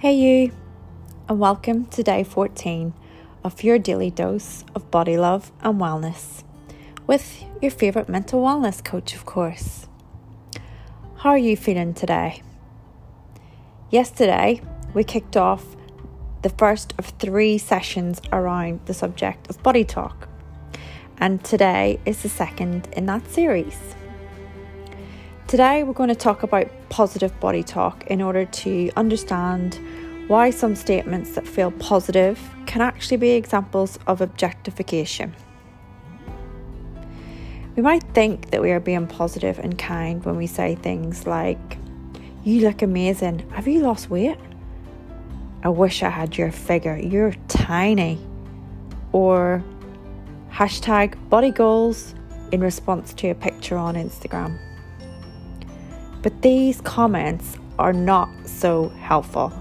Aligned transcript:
Hey, 0.00 0.12
you, 0.12 0.52
and 1.28 1.40
welcome 1.40 1.86
to 1.86 2.04
day 2.04 2.22
14 2.22 2.94
of 3.42 3.64
your 3.64 3.80
daily 3.80 4.12
dose 4.12 4.64
of 4.72 4.92
body 4.92 5.16
love 5.16 5.50
and 5.60 5.80
wellness 5.80 6.44
with 7.08 7.42
your 7.60 7.72
favourite 7.72 8.08
mental 8.08 8.40
wellness 8.40 8.84
coach, 8.84 9.16
of 9.16 9.26
course. 9.26 9.88
How 11.16 11.30
are 11.30 11.36
you 11.36 11.56
feeling 11.56 11.94
today? 11.94 12.42
Yesterday, 13.90 14.60
we 14.94 15.02
kicked 15.02 15.36
off 15.36 15.64
the 16.42 16.50
first 16.50 16.94
of 16.96 17.06
three 17.18 17.58
sessions 17.58 18.20
around 18.30 18.78
the 18.86 18.94
subject 18.94 19.50
of 19.50 19.60
body 19.64 19.82
talk, 19.82 20.28
and 21.16 21.42
today 21.42 21.98
is 22.06 22.22
the 22.22 22.28
second 22.28 22.88
in 22.92 23.06
that 23.06 23.28
series. 23.32 23.96
Today, 25.48 25.82
we're 25.82 25.94
going 25.94 26.10
to 26.10 26.14
talk 26.14 26.42
about 26.42 26.68
positive 26.90 27.40
body 27.40 27.62
talk 27.62 28.06
in 28.08 28.20
order 28.20 28.44
to 28.44 28.90
understand 28.96 29.80
why 30.26 30.50
some 30.50 30.76
statements 30.76 31.36
that 31.36 31.48
feel 31.48 31.70
positive 31.70 32.38
can 32.66 32.82
actually 32.82 33.16
be 33.16 33.30
examples 33.30 33.98
of 34.06 34.20
objectification. 34.20 35.34
We 37.76 37.82
might 37.82 38.02
think 38.12 38.50
that 38.50 38.60
we 38.60 38.72
are 38.72 38.78
being 38.78 39.06
positive 39.06 39.58
and 39.58 39.78
kind 39.78 40.22
when 40.22 40.36
we 40.36 40.46
say 40.46 40.74
things 40.74 41.26
like, 41.26 41.78
You 42.44 42.60
look 42.60 42.82
amazing. 42.82 43.48
Have 43.52 43.66
you 43.66 43.80
lost 43.80 44.10
weight? 44.10 44.36
I 45.62 45.70
wish 45.70 46.02
I 46.02 46.10
had 46.10 46.36
your 46.36 46.52
figure. 46.52 46.98
You're 46.98 47.32
tiny. 47.48 48.18
Or 49.12 49.64
hashtag 50.50 51.16
body 51.30 51.52
goals 51.52 52.14
in 52.52 52.60
response 52.60 53.14
to 53.14 53.30
a 53.30 53.34
picture 53.34 53.78
on 53.78 53.94
Instagram. 53.94 54.67
But 56.22 56.42
these 56.42 56.80
comments 56.80 57.56
are 57.78 57.92
not 57.92 58.28
so 58.44 58.88
helpful. 58.88 59.52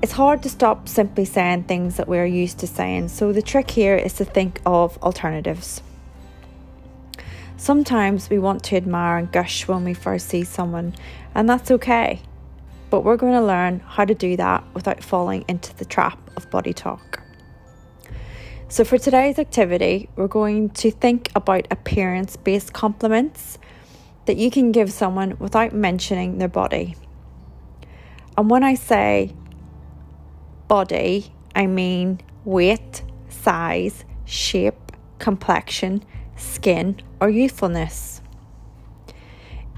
It's 0.00 0.12
hard 0.12 0.42
to 0.44 0.48
stop 0.48 0.88
simply 0.88 1.24
saying 1.24 1.64
things 1.64 1.96
that 1.96 2.06
we're 2.06 2.26
used 2.26 2.58
to 2.60 2.66
saying, 2.66 3.08
so 3.08 3.32
the 3.32 3.42
trick 3.42 3.70
here 3.70 3.96
is 3.96 4.12
to 4.14 4.24
think 4.24 4.60
of 4.64 4.96
alternatives. 5.02 5.82
Sometimes 7.56 8.30
we 8.30 8.38
want 8.38 8.62
to 8.64 8.76
admire 8.76 9.18
and 9.18 9.32
gush 9.32 9.66
when 9.66 9.84
we 9.84 9.94
first 9.94 10.28
see 10.28 10.44
someone, 10.44 10.94
and 11.34 11.48
that's 11.48 11.72
okay. 11.72 12.20
But 12.90 13.00
we're 13.00 13.16
going 13.16 13.32
to 13.32 13.44
learn 13.44 13.80
how 13.80 14.04
to 14.04 14.14
do 14.14 14.36
that 14.36 14.62
without 14.74 15.02
falling 15.02 15.44
into 15.48 15.74
the 15.76 15.84
trap 15.84 16.18
of 16.36 16.48
body 16.50 16.72
talk. 16.72 17.20
So, 18.68 18.84
for 18.84 18.98
today's 18.98 19.40
activity, 19.40 20.08
we're 20.14 20.28
going 20.28 20.70
to 20.70 20.90
think 20.90 21.32
about 21.34 21.66
appearance 21.72 22.36
based 22.36 22.72
compliments 22.72 23.58
that 24.28 24.36
you 24.36 24.50
can 24.50 24.72
give 24.72 24.92
someone 24.92 25.34
without 25.38 25.72
mentioning 25.72 26.36
their 26.36 26.48
body. 26.48 26.94
And 28.36 28.50
when 28.50 28.62
I 28.62 28.74
say 28.74 29.32
body, 30.68 31.32
I 31.56 31.66
mean 31.66 32.20
weight, 32.44 33.02
size, 33.30 34.04
shape, 34.26 34.92
complexion, 35.18 36.04
skin, 36.36 37.00
or 37.22 37.30
youthfulness. 37.30 38.20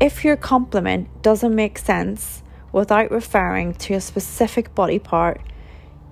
If 0.00 0.24
your 0.24 0.36
compliment 0.36 1.22
doesn't 1.22 1.54
make 1.54 1.78
sense 1.78 2.42
without 2.72 3.12
referring 3.12 3.74
to 3.74 3.94
a 3.94 4.00
specific 4.00 4.74
body 4.74 4.98
part, 4.98 5.40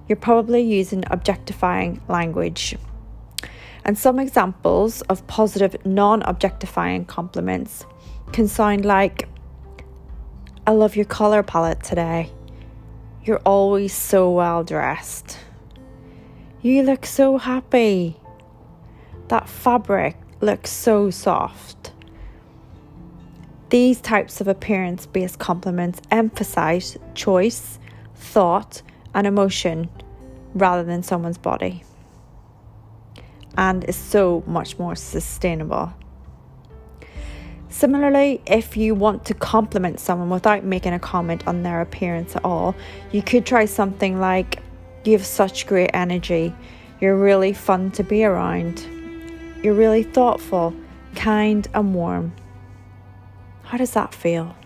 you're 0.09 0.15
probably 0.15 0.61
using 0.61 1.03
objectifying 1.11 2.01
language. 2.07 2.77
And 3.85 3.99
some 3.99 4.21
examples 4.21 5.03
of 5.03 5.27
positive 5.27 5.85
non 5.85 6.23
objectifying 6.23 7.05
compliments 7.05 7.85
can 8.33 8.49
sound 8.49 8.85
like, 8.85 9.29
I 10.67 10.73
love 10.73 10.97
your 10.97 11.05
colour 11.05 11.43
palette 11.43 11.83
today. 11.83 12.31
You're 13.25 13.41
always 13.45 13.93
so 13.93 14.31
well 14.31 14.65
dressed. 14.65 15.39
You 16.63 16.83
look 16.83 17.07
so 17.07 17.39
happy. 17.39 18.17
That 19.29 19.49
fabric 19.49 20.17
looks 20.41 20.71
so 20.71 21.11
soft. 21.11 21.93
These 23.71 24.01
types 24.01 24.41
of 24.41 24.49
appearance 24.49 25.07
based 25.07 25.39
compliments 25.39 26.01
emphasize 26.11 26.97
choice, 27.15 27.79
thought, 28.15 28.83
and 29.15 29.27
emotion 29.27 29.91
rather 30.55 30.85
than 30.85 31.03
someone's 31.03 31.39
body 31.39 31.85
and 33.59 33.85
is 33.85 33.97
so 33.97 34.43
much 34.47 34.79
more 34.79 34.95
sustainable. 34.95 35.93
Similarly, 37.71 38.41
if 38.47 38.79
you 38.79 38.95
want 38.95 39.27
to 39.27 39.35
compliment 39.35 40.01
someone 40.01 40.31
without 40.31 40.65
making 40.65 40.95
a 40.95 40.99
comment 40.99 41.47
on 41.47 41.63
their 41.63 41.83
appearance 41.83 42.35
at 42.35 42.45
all, 42.45 42.75
you 43.13 43.21
could 43.21 43.45
try 43.45 43.67
something 43.67 44.19
like, 44.19 44.63
You 45.05 45.13
have 45.13 45.27
such 45.27 45.67
great 45.67 45.91
energy. 45.93 46.55
You're 47.01 47.17
really 47.17 47.53
fun 47.53 47.91
to 47.93 48.03
be 48.03 48.25
around. 48.25 48.87
You're 49.63 49.75
really 49.75 50.03
thoughtful, 50.03 50.75
kind, 51.15 51.69
and 51.75 51.95
warm. 51.95 52.33
How 53.65 53.77
does 53.77 53.93
that 53.93 54.15
feel? 54.15 54.57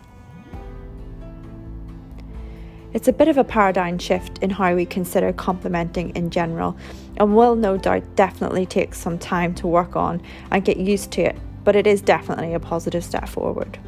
It's 2.92 3.08
a 3.08 3.12
bit 3.12 3.28
of 3.28 3.36
a 3.36 3.44
paradigm 3.44 3.98
shift 3.98 4.38
in 4.38 4.50
how 4.50 4.74
we 4.74 4.86
consider 4.86 5.32
complimenting 5.32 6.10
in 6.10 6.30
general, 6.30 6.76
and 7.16 7.34
will 7.34 7.56
no 7.56 7.76
doubt 7.76 8.14
definitely 8.14 8.64
take 8.64 8.94
some 8.94 9.18
time 9.18 9.54
to 9.56 9.66
work 9.66 9.96
on 9.96 10.22
and 10.50 10.64
get 10.64 10.76
used 10.76 11.10
to 11.12 11.22
it 11.22 11.36
but 11.64 11.76
it 11.76 11.86
is 11.86 12.00
definitely 12.00 12.54
a 12.54 12.60
positive 12.60 13.04
step 13.04 13.28
forward. 13.28 13.78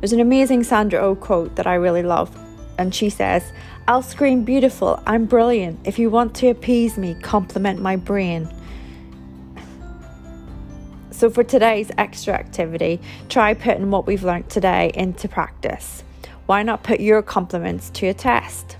There's 0.00 0.12
an 0.12 0.20
amazing 0.20 0.64
Sandra 0.64 1.00
O 1.00 1.10
oh 1.10 1.14
quote 1.14 1.56
that 1.56 1.66
I 1.66 1.74
really 1.74 2.02
love, 2.02 2.34
and 2.78 2.94
she 2.94 3.10
says, 3.10 3.52
I'll 3.86 4.02
scream 4.02 4.44
beautiful, 4.44 5.02
I'm 5.06 5.26
brilliant. 5.26 5.80
If 5.84 5.98
you 5.98 6.10
want 6.10 6.34
to 6.36 6.48
appease 6.48 6.96
me, 6.96 7.14
compliment 7.14 7.80
my 7.82 7.96
brain. 7.96 8.48
So, 11.10 11.28
for 11.28 11.44
today's 11.44 11.90
extra 11.98 12.32
activity, 12.32 12.98
try 13.28 13.52
putting 13.52 13.90
what 13.90 14.06
we've 14.06 14.24
learnt 14.24 14.48
today 14.48 14.90
into 14.94 15.28
practice. 15.28 16.02
Why 16.46 16.62
not 16.62 16.82
put 16.82 17.00
your 17.00 17.20
compliments 17.20 17.90
to 17.90 18.06
a 18.06 18.14
test? 18.14 18.78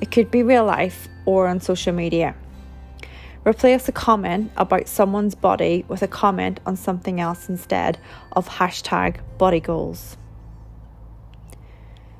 It 0.00 0.10
could 0.10 0.30
be 0.30 0.42
real 0.42 0.64
life 0.64 1.06
or 1.26 1.46
on 1.46 1.60
social 1.60 1.92
media. 1.92 2.34
Replace 3.46 3.88
a 3.88 3.92
comment 3.92 4.52
about 4.56 4.86
someone's 4.86 5.34
body 5.34 5.84
with 5.88 6.02
a 6.02 6.08
comment 6.08 6.60
on 6.66 6.76
something 6.76 7.20
else 7.20 7.48
instead 7.48 7.98
of 8.32 8.48
hashtag 8.48 9.16
body 9.38 9.60
goals. 9.60 10.18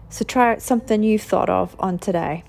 So 0.09 0.25
try 0.25 0.53
out 0.53 0.63
something 0.63 1.03
you've 1.03 1.23
thought 1.23 1.51
of 1.51 1.77
on 1.79 1.99
today. 1.99 2.43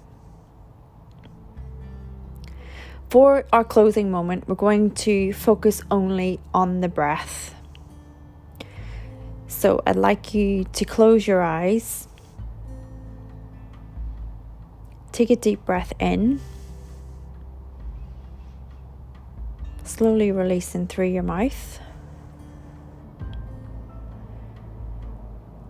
For 3.09 3.46
our 3.52 3.66
closing 3.66 4.09
moment, 4.09 4.48
we're 4.48 4.56
going 4.56 4.92
to 4.92 5.34
focus 5.34 5.82
only 5.92 6.40
on 6.53 6.80
the 6.80 6.88
breath. 6.88 7.53
So 9.48 9.84
I'd 9.86 9.98
like 9.98 10.34
you 10.34 10.64
to 10.64 10.86
close 10.86 11.28
your 11.28 11.42
eyes. 11.42 12.08
Take 15.12 15.30
a 15.30 15.36
deep 15.36 15.66
breath 15.66 15.92
in. 16.00 16.40
Slowly 19.84 20.31
releasing 20.31 20.88
through 20.88 21.08
your 21.08 21.24
mouth. 21.24 21.80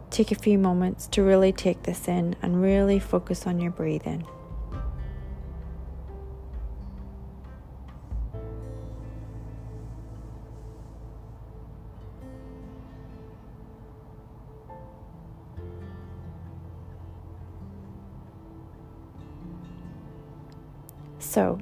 Take 0.09 0.31
a 0.31 0.35
few 0.35 0.57
moments 0.57 1.07
to 1.07 1.23
really 1.23 1.51
take 1.53 1.83
this 1.83 2.07
in 2.07 2.35
and 2.41 2.61
really 2.61 2.99
focus 2.99 3.47
on 3.47 3.59
your 3.59 3.71
breathing. 3.71 4.25
So, 21.19 21.59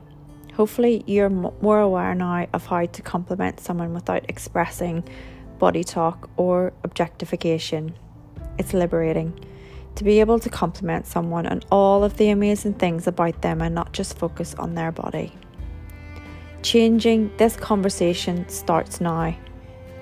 Hopefully, 0.60 1.06
you're 1.08 1.30
more 1.30 1.80
aware 1.80 2.14
now 2.14 2.46
of 2.52 2.66
how 2.66 2.86
to 2.86 3.02
compliment 3.02 3.62
someone 3.62 3.94
without 3.94 4.26
expressing 4.28 5.08
body 5.58 5.86
talk 5.86 6.30
or 6.36 6.74
objectification. 6.84 7.98
It's 8.58 8.74
liberating 8.74 9.40
to 9.96 10.04
be 10.04 10.20
able 10.20 10.38
to 10.40 10.50
compliment 10.50 11.08
someone 11.08 11.48
on 11.48 11.62
all 11.72 12.04
of 12.04 12.18
the 12.18 12.30
amazing 12.30 12.74
things 12.74 13.08
about 13.08 13.42
them 13.42 13.62
and 13.62 13.74
not 13.74 13.94
just 13.94 14.18
focus 14.18 14.54
on 14.56 14.76
their 14.76 14.92
body. 14.92 15.34
Changing 16.62 17.32
this 17.38 17.56
conversation 17.56 18.50
starts 18.50 19.00
now, 19.00 19.34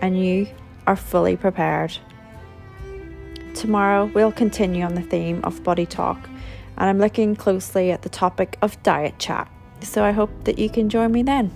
and 0.02 0.20
you 0.20 0.48
are 0.88 0.96
fully 0.96 1.38
prepared. 1.38 1.96
Tomorrow, 3.54 4.06
we'll 4.06 4.32
continue 4.32 4.84
on 4.84 4.96
the 4.96 5.04
theme 5.04 5.40
of 5.44 5.64
body 5.64 5.86
talk, 5.86 6.28
and 6.78 6.90
I'm 6.90 6.98
looking 6.98 7.36
closely 7.36 7.92
at 7.92 8.02
the 8.02 8.10
topic 8.10 8.58
of 8.64 8.82
diet 8.82 9.20
chat. 9.20 9.52
So 9.82 10.04
I 10.04 10.12
hope 10.12 10.32
that 10.44 10.60
you 10.60 10.70
can 10.70 10.90
join 10.90 11.12
me 11.12 11.24
then. 11.24 11.52